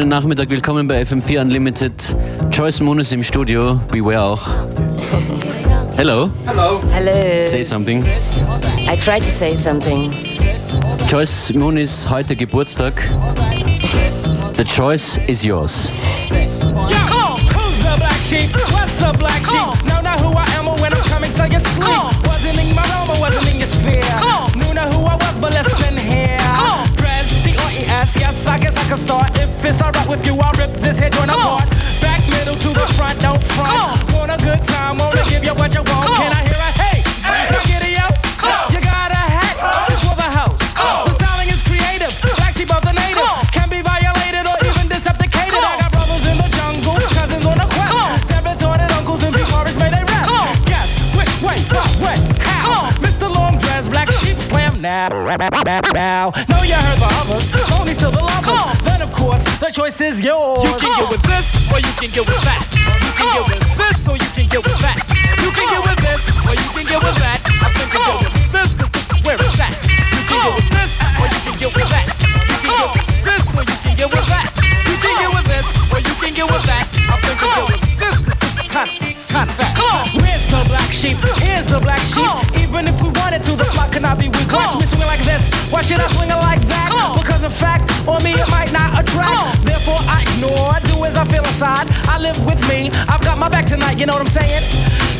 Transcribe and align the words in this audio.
Schönen 0.00 0.08
Nachmittag, 0.08 0.48
willkommen 0.48 0.88
bei 0.88 1.02
FM4 1.02 1.42
Unlimited. 1.42 1.92
Joyce 2.50 2.80
Moon 2.80 3.00
ist 3.00 3.12
im 3.12 3.22
Studio, 3.22 3.78
Beware 3.90 4.22
auch. 4.22 4.48
Hello. 5.96 6.30
Hello. 6.46 6.80
Hello. 6.90 7.46
Say 7.46 7.62
something. 7.62 8.02
I 8.90 8.96
try 8.96 9.18
to 9.18 9.22
say 9.22 9.54
something. 9.54 10.10
Joyce 11.06 11.52
Moon 11.52 11.76
ist 11.76 12.08
heute 12.08 12.34
Geburtstag. 12.34 12.94
The 14.56 14.64
choice 14.64 15.20
is 15.26 15.44
yours. 15.44 15.92
Yo, 16.88 17.30
I 28.50 28.58
guess 28.58 28.74
I 28.76 28.82
can 28.88 28.98
start. 28.98 29.30
If 29.38 29.64
it's 29.64 29.80
alright 29.80 30.08
with 30.08 30.26
you, 30.26 30.34
I'll 30.34 30.50
rip 30.58 30.74
this 30.82 30.98
head 30.98 31.12
joint 31.12 31.30
apart. 31.30 31.70
Back 32.02 32.18
middle 32.26 32.58
to 32.58 32.70
the 32.74 32.86
front, 32.98 33.20
don't 33.22 33.40
front. 33.54 33.78
Want 34.10 34.34
a 34.34 34.38
good 34.42 34.58
time, 34.66 34.98
wanna 34.98 35.22
give 35.30 35.44
you 35.46 35.54
what 35.54 35.70
you 35.70 35.86
want. 35.86 36.10
Can 36.18 36.34
I 36.34 36.42
hear 36.42 36.58
a 36.58 36.70
hey? 36.82 36.98
Now 37.22 37.62
get 37.70 37.86
it, 37.86 37.94
yo. 37.94 38.06
You 38.74 38.82
got 38.82 39.14
a 39.14 39.22
hat 39.22 39.54
just 39.86 40.02
for 40.02 40.18
the 40.18 40.26
house. 40.34 40.58
The 41.06 41.14
styling 41.14 41.46
is 41.46 41.62
creative. 41.62 42.10
Black 42.34 42.58
sheep 42.58 42.74
of 42.74 42.82
the 42.82 42.90
native 42.90 43.22
can 43.54 43.70
be 43.70 43.86
violated 43.86 44.42
or 44.50 44.58
even 44.66 44.90
decepticated. 44.90 45.54
I 45.54 45.86
got 45.86 45.94
brothers 45.94 46.26
in 46.26 46.34
the 46.42 46.50
jungle, 46.50 46.98
cousins 47.14 47.46
on 47.46 47.54
a 47.54 47.66
quest. 47.70 48.26
Debit 48.34 48.58
uncles 48.98 49.22
and 49.22 49.30
big 49.30 49.46
may 49.78 49.94
they 49.94 50.02
rest. 50.10 50.26
Guess 50.66 50.90
which 51.14 51.34
way, 51.38 51.58
what, 51.70 51.86
when, 52.02 52.18
how? 52.42 52.90
Mr. 52.98 53.30
Lawnge 53.30 53.62
Dres, 53.62 53.86
Black 53.86 54.10
Sheep 54.10 54.42
Slam 54.42 54.82
now. 55.94 56.49
The 59.70 59.76
choice 59.76 60.00
is 60.00 60.20
yours. 60.20 60.64
You 60.66 60.74
can 60.82 60.90
get 60.98 61.10
with 61.14 61.22
this, 61.30 61.46
or 61.70 61.78
you 61.78 61.94
can 62.02 62.10
get 62.10 62.26
with 62.26 62.42
that. 62.42 62.58
You 62.74 63.12
can 63.14 63.30
get 63.30 63.46
with 63.46 63.62
this, 63.78 64.02
or 64.10 64.18
you 64.18 64.30
can 64.34 64.46
get 64.50 64.66
with 64.66 64.80
that. 64.82 64.98
You 65.38 65.50
can 65.54 65.66
get 65.70 65.82
with 65.86 66.00
this, 66.02 66.22
or 66.42 66.54
you 66.58 66.68
can 66.74 66.86
get 66.90 66.98
with 66.98 67.18
that. 67.22 67.38
I 67.46 67.70
think 67.78 67.94
you 67.94 68.02
get 68.02 68.18
with 68.18 68.50
this, 68.50 68.74
cause 68.74 68.90
this 68.90 69.06
is 69.14 69.18
where 69.22 69.38
it's 69.38 69.60
at. 69.62 69.70
You 70.10 70.26
can 70.26 70.42
get 70.42 70.54
with 70.58 70.70
this, 70.74 70.90
or 71.22 71.26
you 71.30 71.38
can 71.46 71.54
get 71.54 71.70
with 71.70 71.86
that. 71.86 72.06
You 72.50 72.58
can 72.58 72.74
get 72.74 72.90
with 72.98 73.22
this, 73.22 73.44
or 73.54 73.62
you 73.62 73.76
can 73.78 73.94
get 73.94 74.10
with 74.10 74.26
that. 74.26 74.48
You 74.90 74.96
can 74.98 75.14
get 75.22 75.30
with 75.38 75.46
this, 75.46 75.66
or 75.94 75.98
you 76.02 76.14
can 76.18 76.32
get 76.34 76.48
with 76.50 76.64
that. 76.66 76.86
I 77.06 77.14
think 77.22 77.38
you 77.38 77.48
get 77.54 77.66
with 77.70 77.82
this, 77.94 78.16
cause 78.26 78.38
this 78.42 78.54
is 78.58 78.66
kinda, 78.74 78.90
kinda 79.30 79.54
fat. 79.54 79.70
Where's 80.18 80.44
the 80.50 80.66
black 80.66 80.90
sheep? 80.90 81.14
Here's 81.38 81.66
the 81.70 81.78
black 81.78 82.02
sheep. 82.02 82.26
Even 82.58 82.90
if 82.90 82.98
we 82.98 83.14
wanted 83.22 83.46
to, 83.46 83.54
the 83.54 83.70
plot 83.70 83.94
cannot 83.94 84.18
be 84.18 84.34
weak. 84.34 84.50
Watch 84.50 84.82
me 84.82 84.86
swing 84.86 85.06
like 85.06 85.22
this. 85.22 85.46
Why 85.70 85.86
should 85.86 86.02
I 86.02 86.10
swing 86.18 86.34
it 86.34 86.42
like 86.42 86.58
that? 86.66 86.90
Because 87.14 87.46
in 87.46 87.54
fact, 87.54 87.89
on 88.08 88.22
me 88.22 88.30
it 88.30 88.48
might 88.50 88.72
not 88.72 88.94
attract. 89.00 89.40
Oh. 89.40 89.52
Therefore, 89.64 90.00
I 90.06 90.22
ignore. 90.22 90.76
Do 90.88 91.04
as 91.04 91.16
I 91.16 91.24
feel 91.24 91.44
inside. 91.44 91.86
I 92.08 92.18
live 92.18 92.38
with 92.46 92.60
me. 92.68 92.90
I've 93.08 93.22
got 93.22 93.38
my 93.38 93.48
back 93.48 93.66
tonight. 93.66 93.98
You 93.98 94.06
know 94.06 94.14
what 94.14 94.22
I'm 94.22 94.32
saying? 94.32 94.64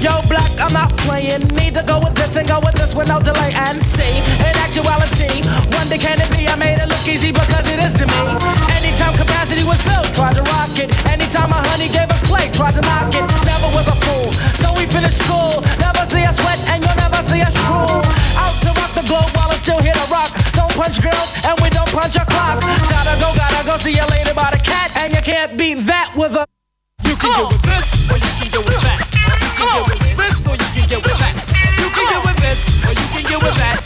Yo, 0.01 0.23
black, 0.29 0.51
I'm 0.61 0.73
not 0.73 0.91
playing. 1.05 1.45
Need 1.57 1.75
to 1.75 1.83
go 1.83 2.01
with 2.01 2.15
this 2.15 2.37
and 2.37 2.49
go 2.49 2.61
with 2.61 2.75
this 2.75 2.95
with 2.95 3.09
no 3.09 3.21
delay 3.21 3.53
and 3.53 3.83
see. 3.83 4.23
In 4.41 4.55
actuality, 4.65 5.45
wonder 5.77 5.99
can 5.99 6.21
it 6.21 6.31
be? 6.33 6.49
I 6.49 6.57
made 6.57 6.79
it 6.81 6.89
look 6.89 7.05
easy 7.07 7.33
because 7.33 7.69
it 7.69 7.83
is 7.83 7.93
to 8.01 8.07
me. 8.07 8.21
Anytime 8.81 9.15
capacity 9.17 9.65
was 9.65 9.81
filled, 9.83 10.09
tried 10.15 10.37
to 10.37 10.43
rock 10.57 10.73
it. 10.79 10.89
Anytime 11.07 11.51
my 11.51 11.61
honey 11.69 11.89
gave 11.89 12.09
us 12.09 12.23
play, 12.25 12.49
tried 12.51 12.75
to 12.75 12.83
knock 12.83 13.13
it. 13.13 13.25
Never 13.45 13.69
was 13.77 13.87
a 13.89 13.97
fool. 14.09 14.33
So 14.57 14.73
we 14.73 14.87
finished 14.87 15.21
school. 15.21 15.61
Never 15.85 16.07
see 16.09 16.25
us 16.25 16.41
sweat 16.41 16.59
and 16.73 16.83
you'll 16.83 16.97
never 16.97 17.21
see 17.29 17.43
us 17.43 17.53
drool. 17.67 18.01
Out 18.41 18.57
to 18.65 18.73
rock 18.81 18.93
the 18.97 19.05
globe 19.05 19.29
while 19.37 19.51
it's 19.53 19.61
still 19.61 19.81
here 19.81 19.95
to 19.95 20.07
rock. 20.09 20.40
Don't 20.71 20.85
punch 20.85 21.03
girls 21.03 21.35
and 21.45 21.61
we 21.61 21.71
don't 21.71 21.89
punch 21.89 22.15
a 22.15 22.25
clock. 22.25 22.61
Gotta 22.61 23.19
go, 23.21 23.35
gotta 23.35 23.67
go 23.67 23.77
see 23.79 23.97
you 23.97 24.07
later 24.07 24.35
by 24.35 24.51
the 24.53 24.59
cat. 24.59 24.93
And 25.03 25.13
you 25.13 25.21
can't 25.21 25.59
beat 25.59 25.75
that 25.87 26.15
with 26.17 26.33
a. 26.33 26.47
You 27.05 27.17
can 27.17 27.33
get 27.35 27.49
with 27.51 27.63
this, 27.63 28.11
or 28.11 28.17
you 28.17 28.31
can 28.39 28.51
get 28.53 28.65
with 28.65 28.83
that. 28.83 29.01
You 29.19 29.57
can 29.57 29.67
get 29.67 29.89
with 29.89 30.17
this, 30.17 30.47
or 30.47 30.55
you 30.55 30.69
can 30.75 30.89
get 30.89 31.03
with 31.03 31.19
that. 31.19 31.35
You 31.79 31.91
can 31.91 32.07
get 32.07 32.25
with 32.25 32.37
this, 32.37 32.85
or 32.85 32.91
you 32.91 33.07
can 33.11 33.23
get 33.25 33.43
with 33.43 33.57
that. 33.57 33.80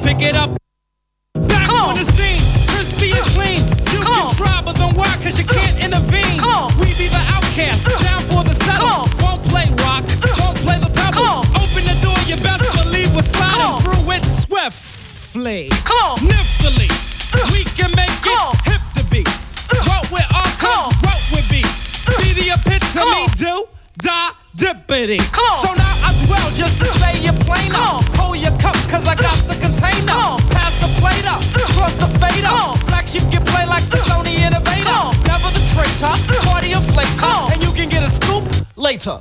Pick 0.00 0.22
it 0.22 0.36
up, 0.36 0.56
pick 1.34 1.42
it 1.42 1.44
up. 1.44 1.48
Back 1.48 1.68
on 1.68 1.96
the 1.96 2.04
scene, 2.12 2.40
crispy 2.68 3.10
and 3.12 3.26
clean. 3.36 3.60
You 3.92 4.00
can 4.00 4.30
try, 4.36 4.62
but 4.64 4.76
then 4.76 4.94
why? 4.94 5.12
Cause 5.22 5.38
you 5.38 5.44
can't 5.44 5.76
intervene. 5.82 6.40
We 6.80 6.94
be 6.96 7.08
the 7.08 7.22
outcast, 7.28 7.84
down 7.86 8.22
for 8.30 8.44
the 8.44 8.54
settle. 8.64 9.08
Won't 9.20 9.44
play 9.48 9.68
rock, 9.84 10.04
won't 10.40 10.58
play 10.64 10.78
the 10.78 10.90
pebble. 10.92 11.44
Open 11.56 11.84
the 11.84 11.96
door, 12.00 12.16
you 12.26 12.36
best 12.42 12.64
believe 12.84 13.14
we're 13.14 13.22
sliding 13.22 13.80
through 13.82 14.10
it 14.12 14.24
swiftly. 14.24 15.68
Niftily, 16.22 16.90
we 17.52 17.64
can 17.64 17.90
make 17.96 18.24
it 18.24 18.38
hip 18.64 18.82
to 18.96 19.04
be. 19.10 19.24
What 19.88 20.10
we're 20.10 20.28
all 20.32 20.92
what 21.02 21.20
we 21.32 21.40
be. 21.50 21.62
Be 22.20 22.32
the 22.36 22.52
epitome, 22.54 23.26
do, 23.36 23.68
da, 23.98 24.32
dippity. 24.56 25.20
So 25.62 25.72
now 25.74 26.01
I 26.32 26.40
dwell 26.40 26.50
just 26.52 26.80
to 26.80 26.86
say 26.98 27.20
you're 27.20 27.36
plainer. 27.44 27.76
Hold 28.16 28.38
your 28.38 28.56
cup, 28.58 28.76
cause 28.88 29.06
I 29.06 29.14
got 29.14 29.36
the 29.44 29.54
container. 29.60 30.40
Pass 30.48 30.80
the 30.80 30.88
plate 30.96 31.26
up, 31.28 31.44
uh. 31.44 31.68
cross 31.76 31.92
the 32.00 32.08
fader. 32.16 32.56
Black 32.88 33.06
sheep 33.06 33.22
get 33.30 33.44
played 33.44 33.68
like 33.68 33.84
the 33.92 34.00
uh. 34.00 34.08
Sony 34.08 34.40
Innovator. 34.40 35.02
Never 35.28 35.52
the 35.52 35.62
traitor, 35.76 36.08
uh. 36.08 36.48
party 36.48 36.72
inflator. 36.72 37.52
And 37.52 37.62
you 37.62 37.72
can 37.72 37.88
get 37.88 38.02
a 38.02 38.08
scoop 38.08 38.44
later. 38.76 39.20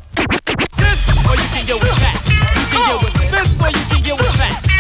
This, 0.80 1.00
or 1.28 1.36
you 1.36 1.48
can 1.52 1.66
get 1.68 1.84
with 1.84 2.00
that. 2.00 2.16
You 2.56 2.66
can 2.72 2.82
get 2.88 3.00
with 3.04 3.32
this, 3.32 3.50
or 3.60 3.70
you 3.70 3.86
can 3.92 4.04
get 4.04 4.18
with 4.20 4.38
that. 4.38 4.71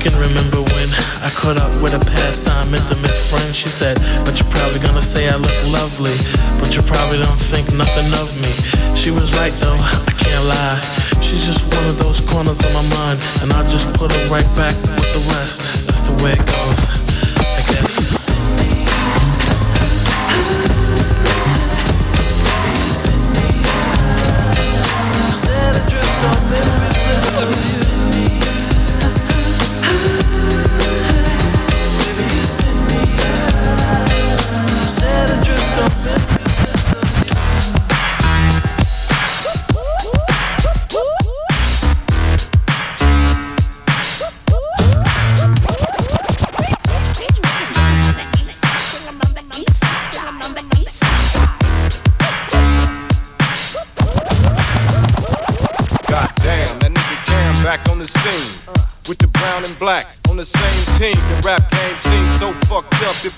Can 0.00 0.16
remember 0.16 0.64
when 0.64 0.88
I 1.20 1.28
caught 1.28 1.60
up 1.60 1.68
with 1.84 1.92
a 1.92 2.00
pastime 2.00 2.72
intimate 2.72 3.12
friend. 3.28 3.52
She 3.54 3.68
said, 3.68 4.00
But 4.24 4.40
you're 4.40 4.48
probably 4.48 4.80
gonna 4.80 5.04
say 5.04 5.28
I 5.28 5.36
look 5.36 5.60
lovely, 5.68 6.16
but 6.56 6.72
you 6.72 6.80
probably 6.80 7.20
don't 7.20 7.36
think 7.36 7.68
nothing 7.76 8.08
of 8.16 8.32
me. 8.40 8.48
She 8.96 9.12
was 9.12 9.28
right 9.36 9.52
though, 9.60 9.76
I 9.76 10.12
can't 10.16 10.44
lie. 10.48 10.80
She's 11.20 11.44
just 11.44 11.68
one 11.76 11.84
of 11.84 12.00
those 12.00 12.24
corners 12.24 12.56
of 12.64 12.72
my 12.72 12.86
mind, 12.96 13.20
and 13.44 13.52
I 13.52 13.60
just 13.68 13.92
put 13.92 14.10
her 14.10 14.24
right 14.32 14.48
back 14.56 14.72
with 14.72 15.12
the 15.12 15.22
rest. 15.36 15.86
That's 15.86 16.02
the 16.02 16.16
way 16.24 16.32
it 16.32 16.44
goes, 16.48 16.99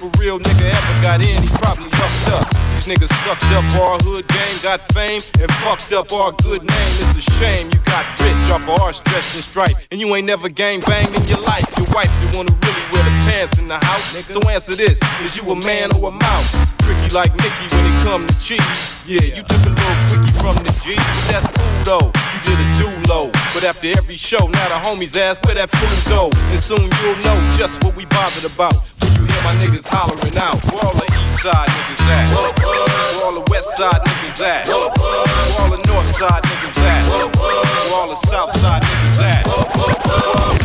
A 0.03 0.11
real 0.19 0.41
nigga 0.41 0.67
ever 0.67 0.95
got 0.99 1.23
in, 1.23 1.39
he 1.39 1.49
probably 1.63 1.87
fucked 1.95 2.35
up. 2.35 2.51
These 2.75 2.91
niggas 2.91 3.15
sucked 3.23 3.47
up 3.55 3.63
our 3.79 4.03
hood 4.03 4.27
game, 4.27 4.57
got 4.59 4.83
fame, 4.91 5.23
and 5.39 5.47
fucked 5.63 5.93
up 5.93 6.13
our 6.13 6.33
good 6.43 6.67
name. 6.67 6.93
It's 6.99 7.23
a 7.23 7.31
shame 7.39 7.71
you 7.71 7.79
got 7.87 8.03
rich 8.19 8.51
off 8.51 8.67
of 8.67 8.83
our 8.83 8.93
stress 8.93 9.37
and 9.39 9.45
stripe, 9.45 9.77
and 9.93 10.01
you 10.01 10.11
ain't 10.17 10.27
never 10.27 10.49
gang 10.49 10.81
banged 10.81 11.15
in 11.15 11.23
your 11.29 11.39
life. 11.47 11.71
Your 11.79 11.87
wife, 11.95 12.11
one 12.35 12.51
who 12.51 12.55
really 12.67 12.85
wear 12.91 13.05
the 13.07 13.15
pants 13.31 13.61
in 13.61 13.69
the 13.69 13.79
house. 13.79 14.11
So 14.27 14.43
answer 14.51 14.75
this: 14.75 14.99
Is 15.23 15.37
you 15.39 15.47
a 15.53 15.57
man 15.63 15.95
or 15.95 16.09
a 16.09 16.11
mouse? 16.11 16.51
Tricky 16.83 17.15
like 17.15 17.31
Mickey 17.39 17.71
when 17.71 17.87
it 17.87 18.03
come 18.03 18.27
to 18.27 18.35
cheese. 18.43 19.07
Yeah, 19.07 19.23
you 19.23 19.47
took 19.47 19.63
a 19.63 19.71
little 19.71 19.99
quickie 20.11 20.35
from 20.43 20.59
the 20.67 20.75
G, 20.83 20.99
but 20.99 21.25
that's 21.31 21.47
cool 21.47 21.79
though. 21.87 22.11
You 22.11 22.41
did 22.43 22.59
a 22.59 22.67
do 22.83 22.92
low, 23.09 23.31
but 23.55 23.65
after 23.65 23.89
every 23.89 24.17
show, 24.17 24.47
now 24.47 24.69
the 24.69 24.79
homies 24.87 25.17
ask 25.17 25.43
where 25.45 25.55
that 25.55 25.71
food 25.71 26.11
go, 26.11 26.31
and 26.51 26.59
soon 26.59 26.83
you'll 27.03 27.19
know 27.25 27.37
just 27.57 27.83
what 27.85 27.97
we 27.97 28.05
bothered 28.07 28.45
about 28.45 28.75
When 29.01 29.13
you 29.15 29.25
hear 29.27 29.43
my 29.43 29.55
niggas 29.59 29.89
hollering 29.89 30.37
out. 30.37 30.59
Where 30.71 30.85
all 30.85 30.95
the 30.95 31.07
east 31.23 31.43
side 31.43 31.69
niggas 31.69 32.05
at? 32.11 32.27
Where 32.35 33.25
all 33.25 33.35
the 33.35 33.45
west 33.51 33.77
side 33.77 34.01
niggas 34.03 34.41
at? 34.43 34.69
Where 34.69 34.79
all 35.61 35.71
the 35.71 35.83
north 35.89 36.07
side 36.07 36.43
niggas 36.43 36.79
at? 36.83 37.03
Where 37.39 37.95
all 37.95 38.09
the 38.09 38.21
south 38.27 38.53
side 38.59 38.83
niggas 38.83 39.23
at? 39.23 40.62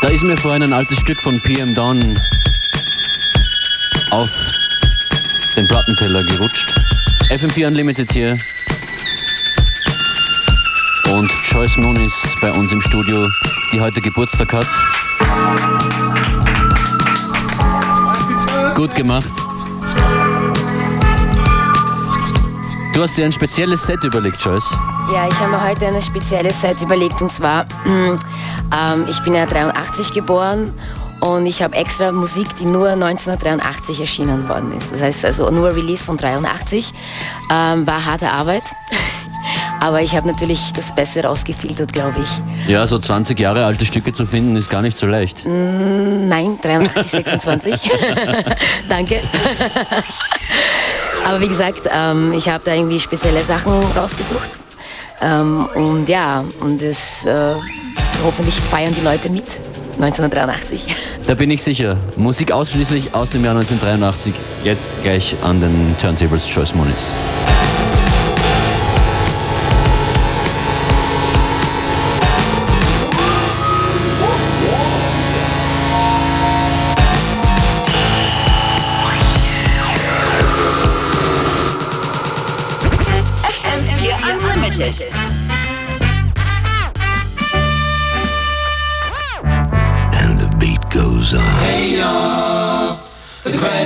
Da 0.00 0.08
ist 0.08 0.22
mir 0.22 0.36
vorhin 0.36 0.62
ein 0.62 0.72
altes 0.72 0.98
Stück 0.98 1.20
von 1.20 1.40
PM 1.40 1.74
Dawn 1.74 2.18
auf 4.10 4.30
den 5.56 5.66
Plattenteller 5.66 6.22
gerutscht. 6.24 6.87
FM4 7.30 7.66
Unlimited 7.66 8.10
hier. 8.10 8.38
Und 11.10 11.30
Joyce 11.50 11.76
Moon 11.76 11.96
ist 11.96 12.40
bei 12.40 12.50
uns 12.50 12.72
im 12.72 12.80
Studio, 12.80 13.28
die 13.70 13.80
heute 13.82 14.00
Geburtstag 14.00 14.50
hat. 14.54 14.66
Gut 18.74 18.94
gemacht. 18.94 19.30
Du 22.94 23.02
hast 23.02 23.18
dir 23.18 23.26
ein 23.26 23.32
spezielles 23.32 23.86
Set 23.86 24.02
überlegt, 24.04 24.42
Joyce. 24.42 24.74
Ja, 25.12 25.28
ich 25.28 25.38
habe 25.38 25.50
mir 25.50 25.62
heute 25.62 25.86
ein 25.86 26.00
spezielles 26.00 26.58
Set 26.58 26.80
überlegt 26.80 27.20
und 27.20 27.30
zwar, 27.30 27.66
ähm, 27.86 29.06
ich 29.06 29.22
bin 29.22 29.34
ja 29.34 29.44
83 29.44 30.12
geboren 30.12 30.72
und 31.20 31.46
ich 31.46 31.62
habe 31.62 31.74
extra 31.76 32.12
Musik, 32.12 32.54
die 32.56 32.64
nur 32.64 32.88
1983 32.90 34.00
erschienen 34.00 34.48
worden 34.48 34.72
ist. 34.76 34.92
Das 34.92 35.02
heißt 35.02 35.24
also 35.24 35.50
nur 35.50 35.74
Release 35.74 36.04
von 36.04 36.16
83. 36.16 36.92
Ähm, 37.50 37.86
war 37.86 38.04
harte 38.04 38.30
Arbeit. 38.30 38.62
Aber 39.80 40.02
ich 40.02 40.16
habe 40.16 40.26
natürlich 40.26 40.72
das 40.72 40.94
Beste 40.94 41.22
rausgefiltert, 41.22 41.92
glaube 41.92 42.20
ich. 42.20 42.68
Ja, 42.68 42.86
so 42.86 42.98
20 42.98 43.38
Jahre 43.38 43.64
alte 43.64 43.84
Stücke 43.84 44.12
zu 44.12 44.26
finden, 44.26 44.56
ist 44.56 44.70
gar 44.70 44.82
nicht 44.82 44.98
so 44.98 45.06
leicht. 45.06 45.46
Mm, 45.46 46.28
nein, 46.28 46.58
83, 46.60 47.10
26. 47.10 47.74
Danke. 48.88 49.20
Aber 51.24 51.40
wie 51.40 51.48
gesagt, 51.48 51.82
ähm, 51.92 52.32
ich 52.32 52.48
habe 52.48 52.64
da 52.64 52.74
irgendwie 52.74 52.98
spezielle 52.98 53.44
Sachen 53.44 53.72
rausgesucht. 53.96 54.50
Ähm, 55.20 55.68
und 55.74 56.08
ja, 56.08 56.44
und 56.60 56.82
das 56.82 57.24
äh, 57.24 57.54
hoffentlich 58.24 58.54
feiern 58.56 58.94
die 58.94 59.02
Leute 59.02 59.30
mit. 59.30 59.46
1983. 60.00 60.94
Da 61.26 61.34
bin 61.34 61.50
ich 61.50 61.62
sicher. 61.62 61.96
Musik 62.16 62.52
ausschließlich 62.52 63.14
aus 63.14 63.30
dem 63.30 63.44
Jahr 63.44 63.56
1983. 63.56 64.32
Jetzt 64.62 65.02
gleich 65.02 65.34
an 65.42 65.60
den 65.60 65.96
Turntables 66.00 66.48
Choice 66.48 66.74
Moniz. 66.74 67.12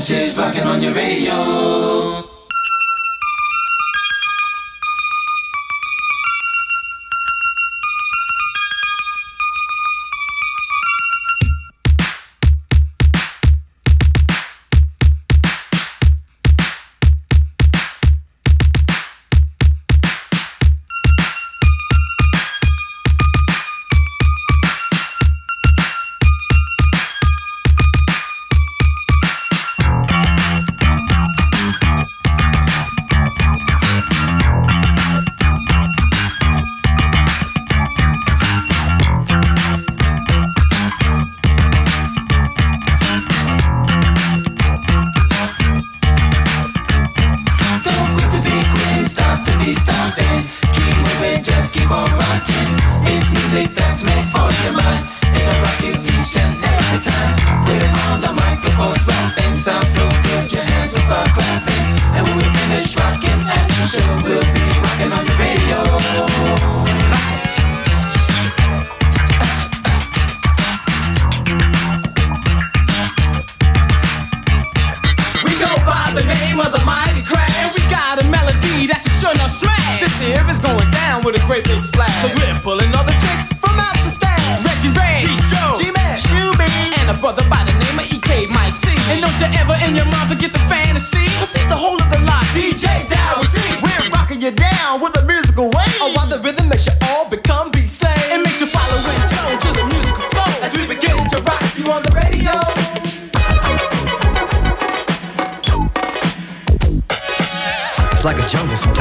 She's 0.03 0.37
rocking 0.37 0.63
on 0.63 0.83
your 0.83 0.93
radio. 0.93 2.42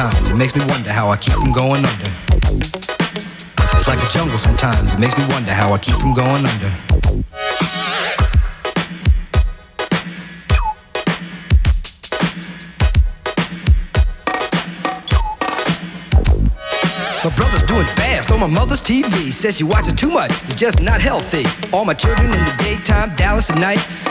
Sometimes. 0.02 0.30
It 0.32 0.36
makes 0.36 0.56
me 0.56 0.66
wonder 0.66 0.92
how 0.92 1.10
I 1.10 1.18
keep 1.18 1.34
from 1.34 1.52
going 1.52 1.86
under. 1.86 2.12
It's 3.74 3.88
like 3.88 4.00
a 4.04 4.10
jungle 4.10 4.38
sometimes. 4.38 4.94
It 4.94 5.00
makes 5.00 5.18
me 5.18 5.26
wonder 5.30 5.52
how 5.54 5.74
I 5.74 5.78
keep 5.78 5.96
from 5.96 6.14
going 6.14 6.46
under. 6.46 6.72
My 17.24 17.30
brother's 17.36 17.64
doing 17.64 17.86
fast 17.86 18.32
on 18.32 18.40
my 18.40 18.48
mother's 18.48 18.82
TV. 18.82 19.32
Says 19.32 19.58
she 19.58 19.64
watches 19.64 19.94
too 19.94 20.10
much, 20.10 20.32
it's 20.46 20.56
just 20.56 20.82
not 20.82 21.00
healthy. 21.00 21.46
All 21.72 21.86
my 21.86 21.94
children 21.94 22.34
in 22.34 22.44
the 22.44 22.56
daytime, 22.58 23.16
Dallas 23.16 23.52
at 23.52 23.60
night. 23.60 24.11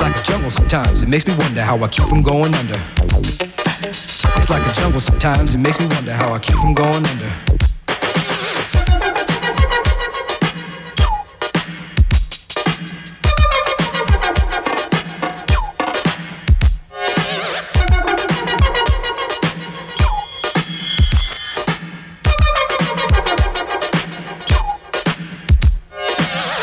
It's 0.00 0.08
like 0.08 0.16
a 0.18 0.24
jungle 0.24 0.50
sometimes, 0.50 1.02
it 1.02 1.10
makes 1.10 1.26
me 1.26 1.34
wonder 1.36 1.60
how 1.60 1.76
I 1.76 1.88
keep 1.88 2.06
from 2.06 2.22
going 2.22 2.54
under. 2.54 2.80
It's 3.82 4.48
like 4.48 4.66
a 4.66 4.72
jungle 4.72 4.98
sometimes, 4.98 5.54
it 5.54 5.58
makes 5.58 5.78
me 5.78 5.88
wonder 5.88 6.14
how 6.14 6.32
I 6.32 6.38
keep 6.38 6.56
from 6.56 6.72
going 6.72 7.04
under. 7.04 7.30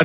A 0.00 0.04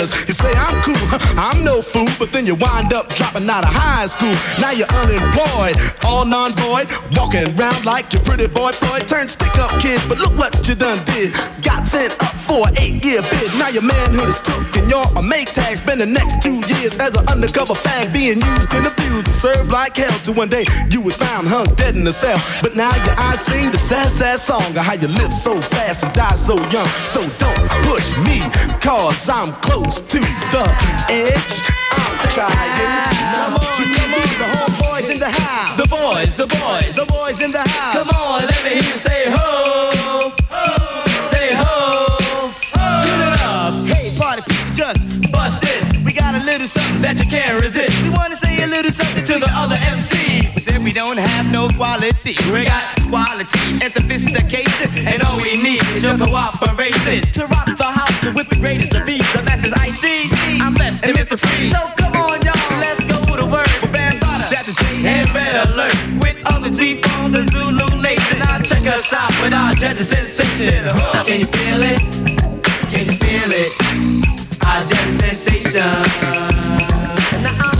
You 0.00 0.34
say 0.34 0.52
I'm 0.54 0.80
cool, 0.82 0.94
I'm 1.34 1.64
no 1.64 1.82
fool, 1.82 2.08
but 2.18 2.30
then 2.30 2.46
you 2.46 2.54
wind 2.54 2.92
up 2.92 3.08
dropping 3.14 3.50
out 3.50 3.64
of 3.64 3.72
high 3.72 4.06
school. 4.06 4.30
Now 4.60 4.70
you're 4.70 4.90
unemployed, 5.02 5.74
all 6.04 6.24
non-void, 6.24 6.86
walking 7.18 7.50
around 7.58 7.84
like 7.84 8.12
your 8.12 8.22
pretty 8.22 8.46
boy 8.46 8.72
Floyd. 8.72 9.08
Turned 9.08 9.30
stick-up 9.30 9.70
kid, 9.80 10.00
but 10.08 10.18
look 10.18 10.36
what 10.38 10.54
you 10.68 10.74
done 10.74 11.02
did. 11.04 11.34
Got 11.62 11.86
sent 11.86 12.12
up 12.22 12.38
for 12.38 12.68
an 12.68 12.78
eight-year 12.78 13.22
bid. 13.22 13.50
Now 13.58 13.68
your 13.68 13.82
manhood 13.82 14.28
is 14.28 14.38
took 14.38 14.62
and 14.76 14.88
you're 14.90 15.08
a 15.16 15.22
make 15.22 15.52
tag. 15.52 15.76
Spend 15.76 16.00
the 16.00 16.06
next 16.06 16.42
two 16.42 16.62
years 16.78 16.98
as 16.98 17.16
an 17.16 17.26
undercover 17.28 17.74
fag, 17.74 18.12
being 18.12 18.40
used 18.40 18.72
and 18.74 18.86
abused 18.86 19.26
to 19.26 19.32
serve 19.32 19.70
like 19.70 19.96
hell. 19.96 20.14
Till 20.22 20.34
one 20.34 20.48
day 20.48 20.64
you 20.90 21.00
was 21.00 21.16
found 21.16 21.48
hung 21.48 21.66
dead 21.74 21.96
in 21.96 22.04
the 22.04 22.12
cell. 22.12 22.38
But 22.62 22.76
now 22.76 22.94
your 23.04 23.18
eyes 23.18 23.40
sing 23.40 23.72
the 23.72 23.78
sad, 23.78 24.10
sad 24.10 24.38
song 24.38 24.76
of 24.76 24.84
how 24.84 24.94
you 24.94 25.08
live 25.08 25.32
so 25.32 25.60
fast 25.60 26.04
and 26.04 26.14
die 26.14 26.36
so 26.36 26.54
young. 26.70 26.88
So 27.02 27.20
don't 27.42 27.66
push 27.82 28.14
me, 28.22 28.38
cause 28.80 29.28
I'm 29.28 29.52
close 29.64 29.87
to 29.96 30.20
the 30.20 30.64
edge. 31.08 31.62
I'm 31.92 32.28
trying 32.28 32.52
not 33.32 33.56
to 33.56 33.82
lose 33.82 34.36
the 34.36 34.44
homeboys 34.44 35.10
in 35.10 35.18
the 35.18 35.30
house. 35.30 35.80
The 35.80 35.88
boys, 35.88 36.36
the 36.36 36.46
boys, 36.46 36.94
The 36.94 37.06
boys 37.06 37.40
in 37.40 37.52
the 37.52 37.66
house. 37.66 37.96
Come 37.96 38.08
on, 38.10 38.42
let 38.44 38.64
me 38.64 38.70
hear 38.70 38.82
you 38.82 38.98
say 38.98 39.30
ho. 39.30 39.57
Something 46.68 47.00
That 47.02 47.16
you 47.18 47.24
can't 47.30 47.60
resist. 47.62 48.02
we 48.02 48.10
wanna 48.10 48.36
say 48.36 48.62
a 48.62 48.66
little 48.66 48.92
something 48.92 49.24
To 49.24 49.38
the 49.38 49.50
other 49.52 49.76
MCs. 49.76 50.54
We 50.54 50.60
said 50.60 50.82
we 50.84 50.92
don't 50.92 51.16
have 51.16 51.46
no 51.50 51.68
quality. 51.68 52.36
We 52.52 52.64
got 52.64 52.84
quality 53.08 53.80
and 53.82 53.92
sophistication. 53.92 55.06
And 55.08 55.22
all 55.24 55.38
we 55.40 55.56
need 55.62 55.82
is 55.96 56.02
your 56.02 56.18
cooperation. 56.18 57.22
To 57.36 57.46
rock 57.46 57.66
the 57.76 57.84
house 58.00 58.20
with 58.34 58.48
the 58.50 58.56
greatest 58.56 58.92
of 58.94 59.06
these. 59.06 59.24
The 59.32 59.42
masters 59.42 59.72
ID. 59.72 60.28
I'm 60.60 60.74
blessed 60.74 61.04
and 61.06 61.16
Mr. 61.16 61.38
Free. 61.38 61.68
So 61.70 61.80
come 61.96 62.16
on, 62.20 62.42
y'all. 62.42 62.54
Let's 62.84 63.00
go 63.08 63.36
to 63.36 63.46
work. 63.50 63.68
With 63.80 63.92
Bambaataa. 63.92 64.50
That's 64.50 64.66
the 64.68 64.74
G. 64.84 65.06
And 65.06 65.28
Red 65.34 65.54
Alert. 65.68 65.96
With 66.20 66.38
others, 66.52 66.76
we 66.76 67.00
form 67.02 67.32
the 67.32 67.44
Zulu 67.44 67.88
Nation. 68.02 68.38
Now 68.40 68.60
check 68.60 68.84
us 68.86 69.12
out 69.12 69.32
with 69.42 69.52
our 69.54 69.72
jet 69.74 69.96
sensation. 69.96 70.84
Huh. 70.84 71.24
Can 71.24 71.40
you 71.40 71.46
feel 71.46 71.82
it? 71.82 72.00
Can 72.92 73.04
you 73.08 73.16
feel 73.24 73.52
it? 73.56 73.72
Our 74.66 74.84
jet 74.84 75.10
sensation. 75.12 76.57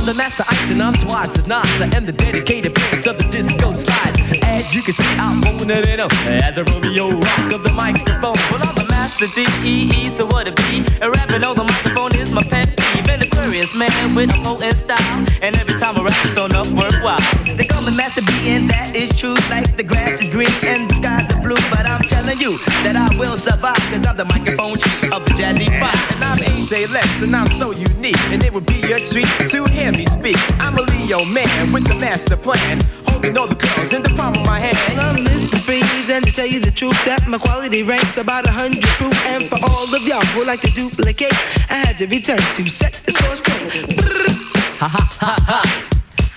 The 0.09 0.15
master 0.15 0.43
and 0.73 0.83
I'm 0.83 0.95
twice 0.95 1.37
as 1.37 1.47
nice. 1.47 1.69
I 1.83 1.95
am 1.95 2.07
the 2.07 2.13
dedicated 2.13 2.75
prince 2.75 3.07
of 3.07 3.19
the 3.19 3.25
disco 3.25 3.75
slides. 3.75 4.17
As 4.43 4.75
you 4.75 4.81
can 4.81 4.95
see, 4.95 5.05
I'm 5.21 5.43
rolling 5.43 5.69
it 5.69 6.01
up 6.01 6.11
as 6.25 6.55
the 6.55 6.65
Romeo 6.65 7.11
rock 7.11 7.53
of 7.53 7.63
the 7.63 7.71
microphone. 7.77 8.33
Well, 8.49 8.65
I'm 8.65 8.87
a 8.87 8.89
master 8.89 9.27
D-E-E, 9.37 10.07
so 10.07 10.25
what 10.25 10.49
it 10.49 10.57
be? 10.57 10.81
And 11.03 11.13
rapping 11.13 11.45
on 11.45 11.57
the 11.57 11.65
microphone 11.65 12.17
is 12.17 12.33
my 12.33 12.43
pet 12.43 12.75
peeve. 12.79 13.07
An 13.07 13.21
Aquarius 13.21 13.75
man 13.75 14.15
with 14.15 14.31
a 14.31 14.41
potent 14.43 14.79
style. 14.79 15.27
And 15.43 15.55
every 15.55 15.77
time 15.77 15.99
I 15.99 16.05
rap, 16.05 16.25
it's 16.25 16.33
so 16.33 16.47
enough 16.47 16.73
worthwhile. 16.73 17.21
They 17.45 17.67
call 17.67 17.85
me 17.85 17.95
Master 17.95 18.23
B, 18.23 18.49
and 18.49 18.71
that 18.71 18.97
is 18.97 19.13
true. 19.13 19.37
Like 19.51 19.77
the 19.77 19.83
grass 19.83 20.23
is 20.23 20.31
green 20.31 20.49
and 20.63 20.89
the 20.89 21.05
are 21.05 21.38
blue. 21.49 21.57
But 21.71 21.87
I'm 21.87 22.05
telling 22.05 22.39
you 22.39 22.59
that 22.85 22.95
I 22.95 23.09
will 23.17 23.37
survive, 23.37 23.81
cause 23.89 24.05
I'm 24.05 24.17
the 24.17 24.25
microphone 24.25 24.77
chief 24.77 25.05
of 25.13 25.25
the 25.25 25.33
Jazzy 25.33 25.69
Five. 25.81 25.97
And 26.13 26.23
I'm 26.29 26.39
AJ 26.45 26.93
Lex, 26.93 27.23
and 27.23 27.35
I'm 27.35 27.49
so 27.49 27.73
unique. 27.73 28.21
And 28.29 28.43
it 28.45 28.53
would 28.53 28.67
be 28.67 28.93
a 28.93 29.01
treat 29.01 29.29
to 29.49 29.65
hear 29.65 29.91
me 29.91 30.05
speak. 30.07 30.37
I'm 30.61 30.77
a 30.77 30.83
Leo 30.83 31.25
man 31.25 31.73
with 31.73 31.89
the 31.89 31.97
master 31.97 32.37
plan. 32.37 32.85
Holding 33.09 33.37
all 33.37 33.49
the 33.49 33.57
girls 33.57 33.93
in 33.93 34.03
the 34.03 34.11
palm 34.11 34.37
of 34.37 34.45
my 34.45 34.61
hand. 34.61 34.77
I'm 35.01 35.25
Mr. 35.25 35.59
Freeze, 35.65 36.11
and 36.11 36.25
to 36.27 36.33
tell 36.33 36.47
you 36.47 36.61
the 36.61 36.71
truth, 36.71 36.99
that 37.05 37.27
my 37.27 37.39
quality 37.39 37.83
ranks 37.83 38.17
about 38.19 38.47
a 38.47 38.53
hundred 38.53 38.85
proof. 39.01 39.17
And 39.33 39.45
for 39.45 39.59
all 39.65 39.89
of 39.89 40.03
y'all 40.07 40.25
who 40.37 40.45
like 40.45 40.61
to 40.61 40.71
duplicate, 40.71 41.33
I 41.71 41.81
had 41.87 41.97
to 41.99 42.07
return 42.07 42.39
to 42.39 42.69
set 42.69 42.93
the 43.07 43.13
score 43.13 43.37
straight. 43.37 43.73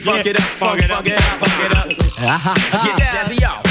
Funk 0.02 0.26
it 0.26 0.36
up, 0.36 0.42
funk 0.58 0.82
it 0.82 0.90
up, 0.90 0.98
funk 0.98 1.08
it 1.08 1.20
up, 1.22 1.40
funk 1.40 1.60
it 1.62 1.72
up. 1.78 1.92
Yeah, 2.18 3.28
Jazzy, 3.28 3.40
y'all. 3.40 3.71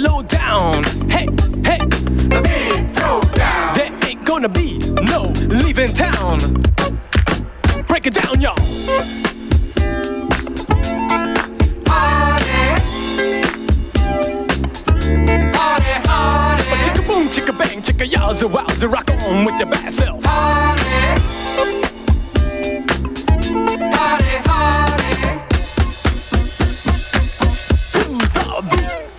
low 0.00 0.22
down. 0.22 0.82
Hey, 1.08 1.26
hey. 1.64 1.78
The 1.78 2.40
big 2.42 2.86
throwdown. 2.94 3.74
There 3.74 3.92
ain't 4.08 4.24
gonna 4.24 4.48
be 4.48 4.78
no 5.12 5.32
leaving 5.46 5.92
town. 5.94 6.38
Break 7.86 8.06
it 8.06 8.14
down, 8.14 8.40
y'all. 8.40 8.56
Chicka 17.34 17.56
bang, 17.56 17.80
chicka 17.80 18.04
yowza 18.04 18.48
wowza, 18.48 18.88
rock 18.92 19.08
on 19.28 19.44
with 19.44 19.58
your 19.60 19.68
bad 19.70 19.92
self. 19.92 20.20
Party. 20.22 20.90
Party, 23.94 24.34
party. 24.48 25.12
To 27.92 28.02
the 28.18 28.62
beat. 28.70 29.09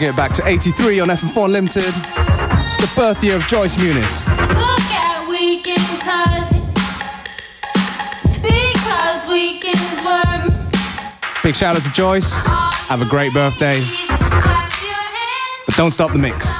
Get 0.00 0.14
it 0.14 0.16
back 0.16 0.32
to 0.32 0.48
83 0.48 1.00
on 1.00 1.08
FM4 1.08 1.50
Limited, 1.50 1.84
the 1.84 2.90
birth 2.96 3.22
year 3.22 3.36
of 3.36 3.46
Joyce 3.46 3.76
Muniz. 3.76 4.26
Look 4.48 4.80
at 4.94 5.28
weekend 5.28 6.00
cause 6.00 6.54
weekends 9.28 10.00
Big 11.42 11.54
shout 11.54 11.76
out 11.76 11.82
to 11.82 11.92
Joyce. 11.92 12.32
Have 12.32 13.02
a 13.02 13.04
great 13.04 13.34
birthday. 13.34 13.78
But 15.66 15.76
don't 15.76 15.90
stop 15.90 16.12
the 16.12 16.18
mix. 16.18 16.59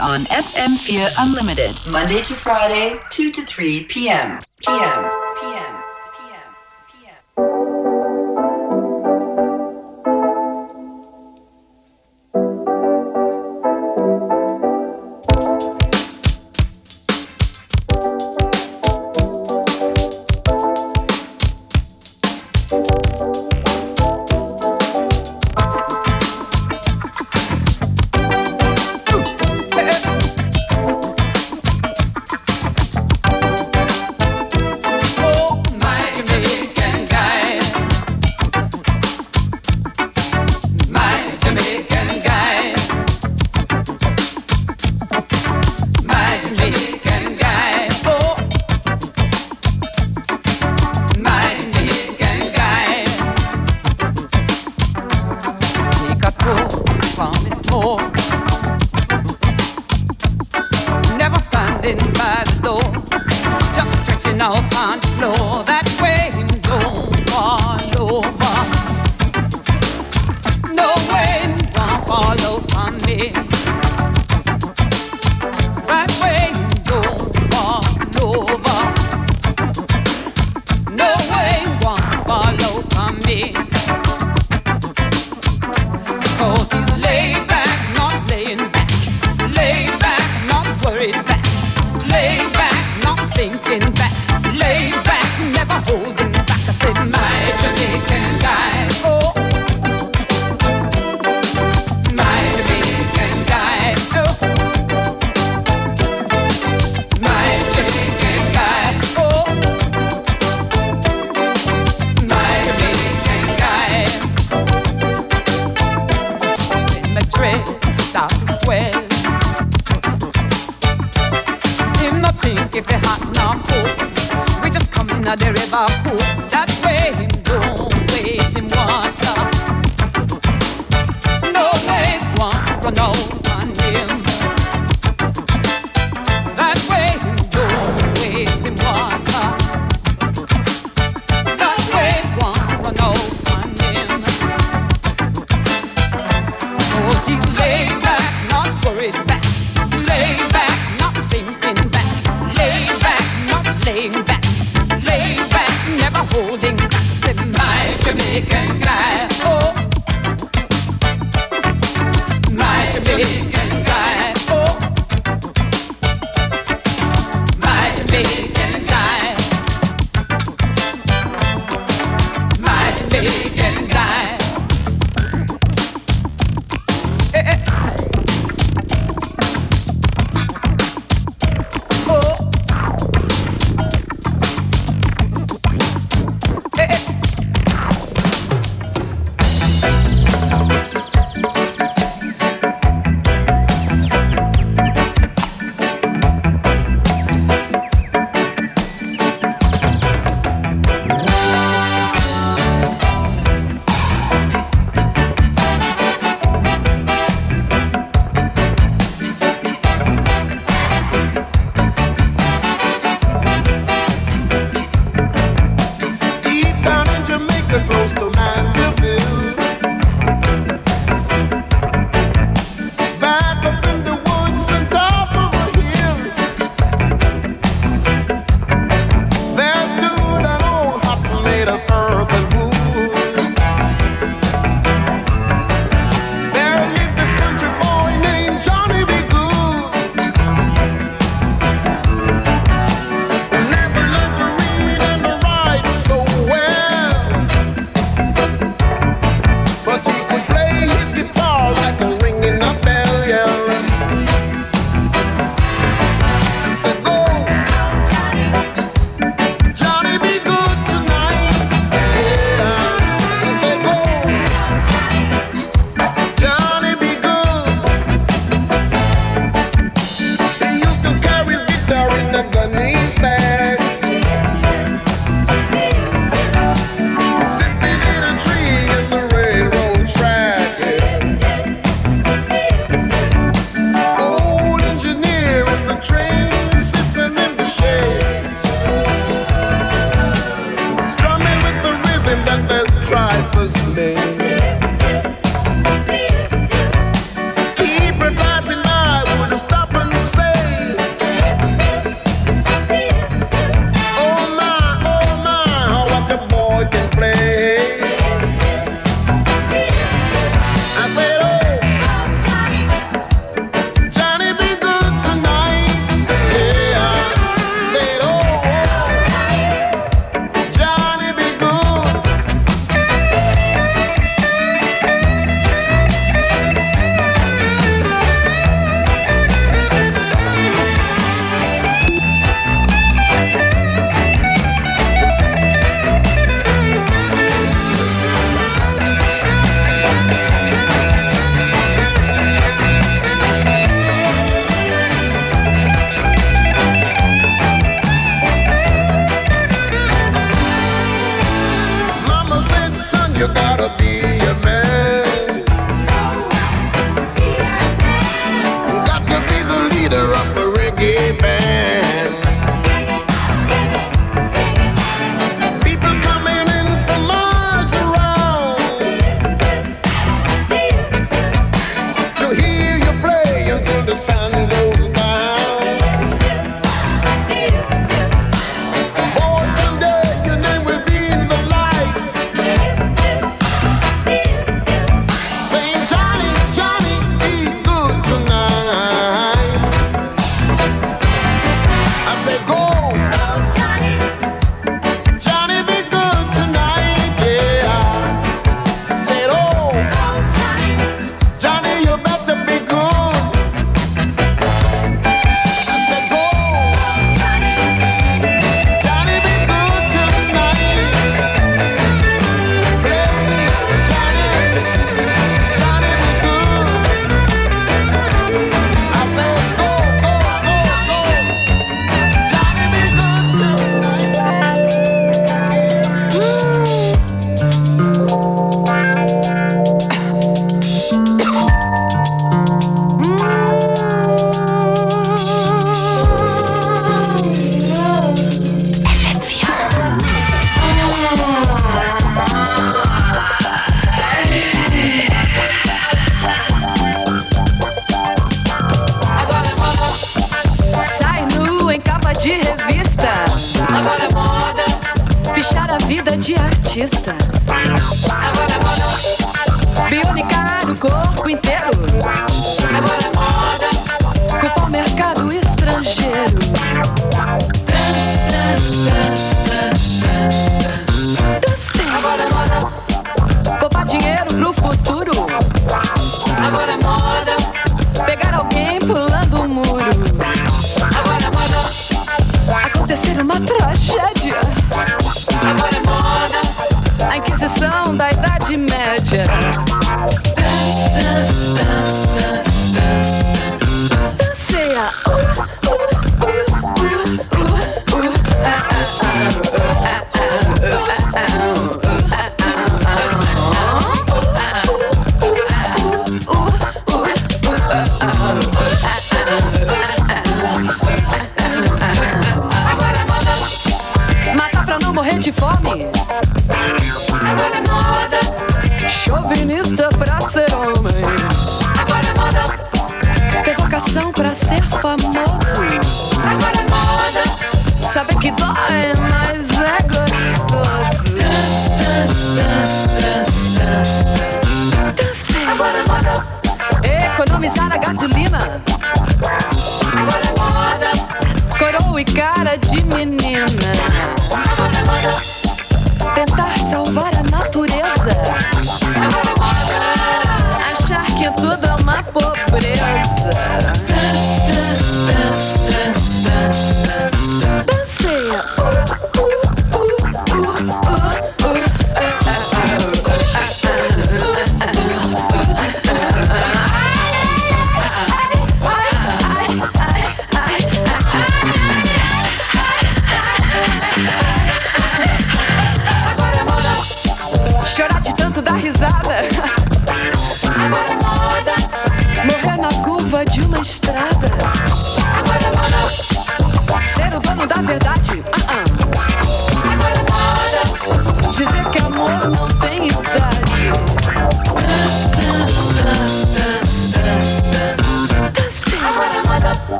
on 0.00 0.24
FM4 0.24 1.12
Unlimited, 1.18 1.76
Monday 1.92 2.22
to 2.22 2.32
Friday, 2.32 2.98
2 3.10 3.30
to 3.30 3.42
3 3.44 3.84
p.m. 3.84 4.38
p.m. 4.64 5.25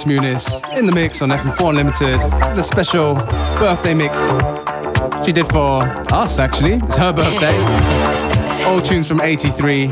Joyce 0.00 0.18
Muniz 0.18 0.78
in 0.78 0.86
the 0.86 0.92
mix 0.92 1.20
on 1.20 1.28
FM4 1.28 1.70
Unlimited 1.70 2.22
with 2.22 2.58
a 2.58 2.62
special 2.62 3.16
birthday 3.58 3.92
mix 3.92 4.18
She 5.24 5.32
did 5.32 5.46
for 5.48 5.82
us, 6.10 6.38
actually. 6.38 6.74
It's 6.74 6.96
her 6.96 7.12
birthday. 7.12 7.54
All 8.64 8.80
tunes 8.80 9.06
from 9.06 9.20
83. 9.20 9.90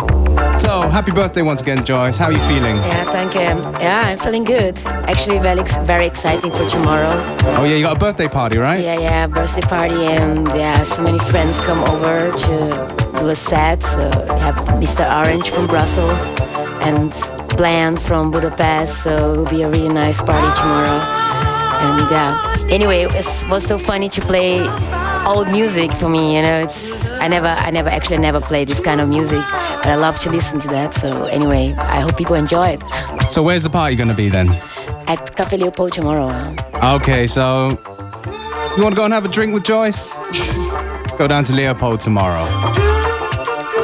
So, 0.58 0.88
happy 0.88 1.12
birthday 1.12 1.42
once 1.42 1.60
again, 1.60 1.84
Joyce. 1.84 2.16
How 2.16 2.26
are 2.26 2.32
you 2.32 2.38
feeling? 2.40 2.76
Yeah, 2.76 3.10
thank 3.10 3.34
you. 3.34 3.40
Yeah, 3.40 4.02
I'm 4.06 4.18
feeling 4.18 4.44
good. 4.44 4.78
Actually, 4.86 5.40
very, 5.40 5.62
very 5.84 6.06
exciting 6.06 6.52
for 6.52 6.66
tomorrow. 6.70 7.12
Oh, 7.58 7.64
yeah, 7.64 7.76
you 7.76 7.82
got 7.82 7.96
a 7.96 7.98
birthday 7.98 8.28
party, 8.28 8.58
right? 8.58 8.82
Yeah, 8.82 8.98
yeah, 8.98 9.26
birthday 9.26 9.60
party, 9.60 10.06
and 10.06 10.48
yeah, 10.48 10.82
so 10.84 11.02
many 11.02 11.18
friends 11.18 11.60
come 11.60 11.84
over 11.90 12.30
to 12.30 13.18
do 13.18 13.28
a 13.28 13.34
set. 13.34 13.82
So 13.82 14.08
we 14.08 14.40
have 14.40 14.56
Mr. 14.80 15.04
Orange 15.20 15.50
from 15.50 15.66
Brussels 15.66 16.18
and 16.80 17.12
Bland 17.58 18.00
from 18.00 18.30
Budapest. 18.30 19.02
So 19.02 19.34
it 19.34 19.36
will 19.36 19.50
be 19.50 19.62
a 19.62 19.68
really 19.68 19.88
nice 19.88 20.22
party 20.22 20.60
tomorrow. 20.60 20.98
And 21.80 22.10
yeah, 22.10 22.56
anyway, 22.70 23.02
it 23.02 23.12
was, 23.50 23.66
so 23.66 23.76
funny 23.78 24.08
to 24.08 24.20
play 24.20 24.60
old 25.26 25.50
music 25.50 25.92
for 25.92 26.08
me. 26.08 26.36
You 26.36 26.42
know, 26.42 26.60
it's 26.60 27.10
I 27.10 27.26
never, 27.28 27.48
I 27.48 27.70
never 27.70 27.88
actually 27.88 28.18
never 28.18 28.40
played 28.40 28.68
this 28.68 28.80
kind 28.80 29.00
of 29.00 29.08
music, 29.08 29.44
but 29.82 29.88
I 29.88 29.96
love 29.96 30.18
to 30.20 30.30
listen 30.30 30.60
to 30.60 30.68
that. 30.68 30.94
So 30.94 31.24
anyway, 31.24 31.74
I 31.78 32.00
hope 32.00 32.16
people 32.16 32.36
enjoy 32.36 32.68
it. 32.70 32.82
So, 33.30 33.42
where's 33.42 33.64
the 33.64 33.70
party 33.70 33.96
going 33.96 34.08
to 34.08 34.14
be 34.14 34.28
then? 34.28 34.48
At 35.06 35.36
Café 35.36 35.58
Leopold 35.58 35.92
tomorrow. 35.92 36.28
Um. 36.28 36.56
Okay, 36.96 37.26
so 37.26 37.70
you 38.76 38.82
want 38.82 38.94
to 38.94 38.96
go 38.96 39.04
and 39.04 39.12
have 39.12 39.24
a 39.24 39.28
drink 39.28 39.52
with 39.52 39.64
Joyce? 39.64 40.14
go 41.18 41.26
down 41.26 41.42
to 41.44 41.52
Leopold 41.52 42.00
tomorrow. 42.00 42.46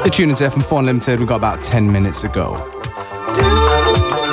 You're 0.04 0.10
tuning 0.10 0.36
to 0.36 0.44
FM4 0.44 0.78
Unlimited. 0.78 1.18
We've 1.18 1.28
got 1.28 1.36
about 1.36 1.62
10 1.62 1.90
minutes 1.90 2.20
to 2.20 2.28
go. 2.28 2.70
House 3.42 4.23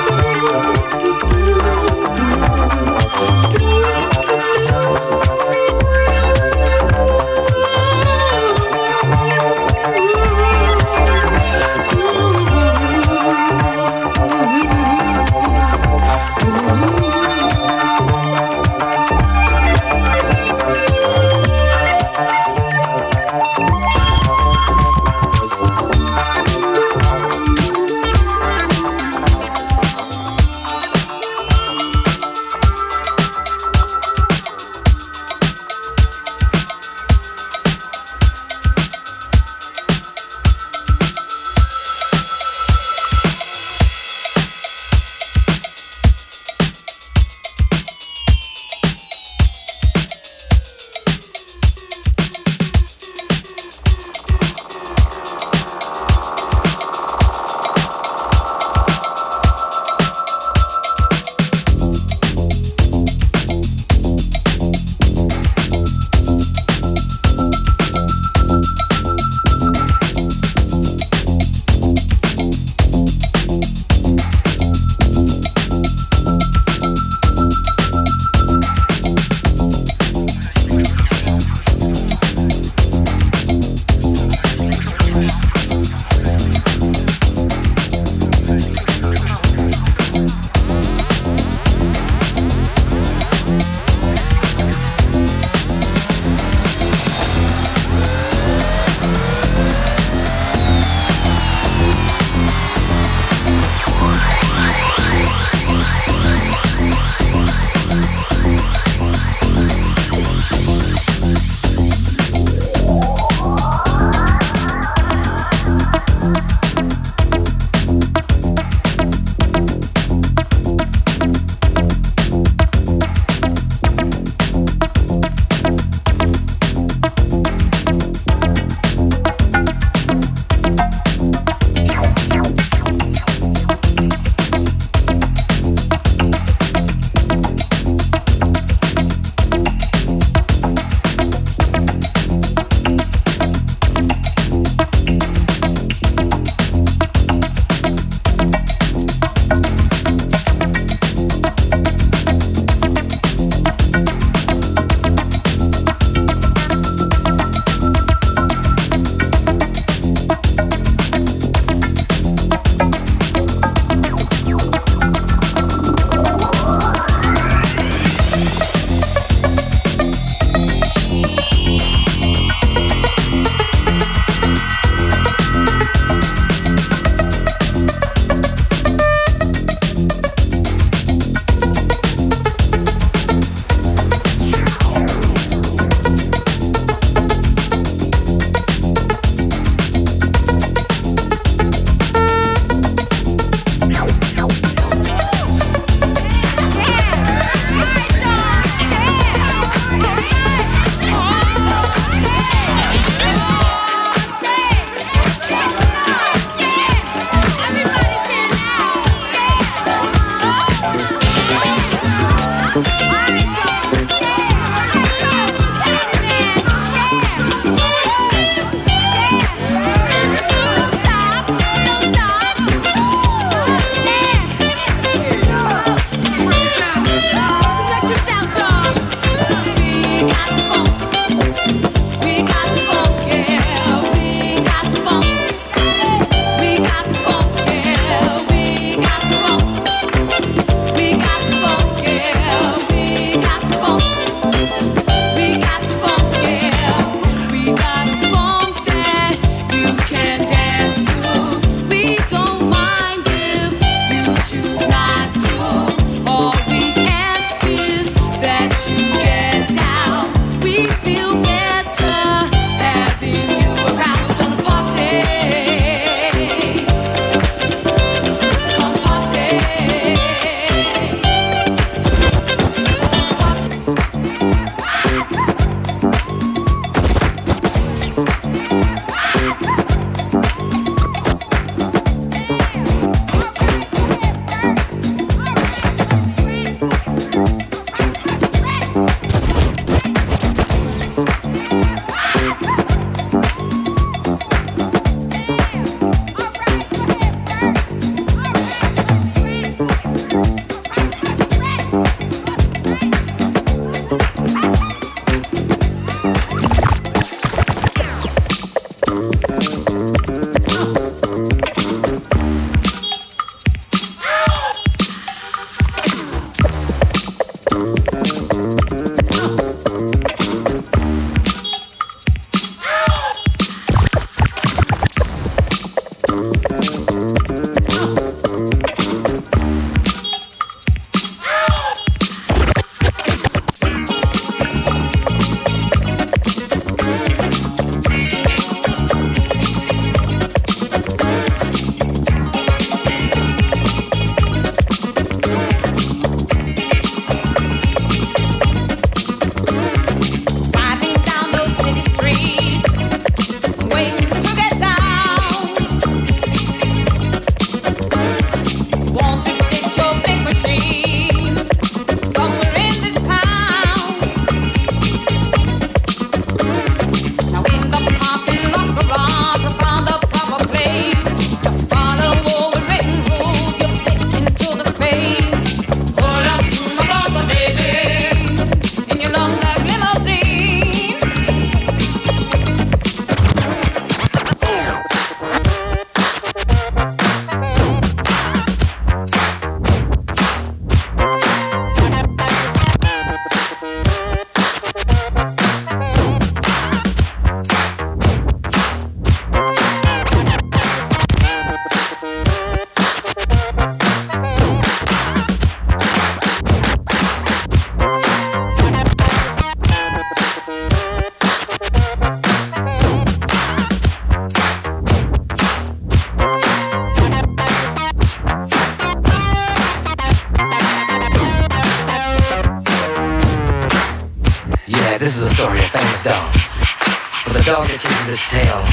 dog 427.72 427.88
that 427.88 427.96
chases 428.04 428.28
its 428.28 428.52
tail 428.52 428.84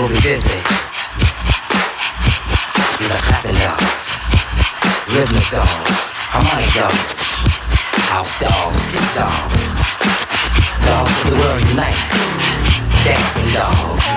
will 0.00 0.08
be 0.08 0.16
busy. 0.24 0.56
These 2.96 3.12
are 3.12 3.20
clapping 3.20 3.52
dogs, 3.60 4.08
rhythmic 5.12 5.44
dogs, 5.52 5.92
harmonic 6.32 6.72
dogs, 6.72 7.12
house 8.08 8.32
dogs, 8.40 8.80
street 8.80 9.12
dogs, 9.12 9.60
dogs 10.88 11.12
of 11.20 11.36
the 11.36 11.36
world 11.36 11.60
unite, 11.68 12.00
dancing 13.04 13.52
dogs. 13.52 14.08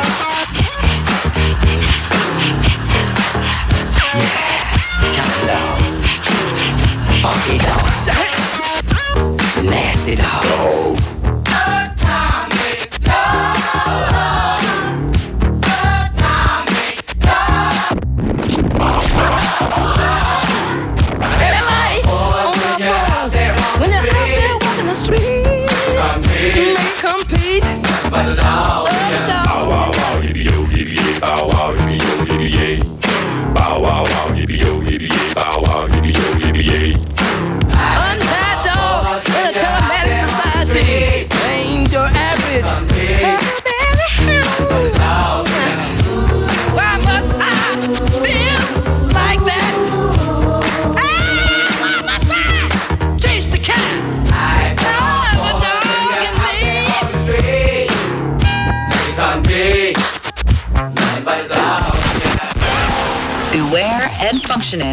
Yeah, 4.16 4.72
counting 5.20 5.52
dog, 5.52 5.84
funky 7.20 7.60
dog, 7.60 7.84
nasty 9.68 10.16
dogs. 10.16 11.17